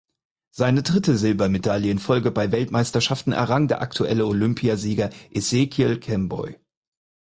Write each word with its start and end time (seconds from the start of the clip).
Seine 0.49 0.81
dritte 0.81 1.15
Silbermedaille 1.15 1.91
in 1.91 1.99
Folge 1.99 2.31
bei 2.31 2.51
Weltmeisterschaften 2.51 3.33
errang 3.33 3.67
der 3.67 3.83
aktuelle 3.83 4.25
Olympiasieger 4.25 5.11
Ezekiel 5.31 5.99
Kemboi. 5.99 6.57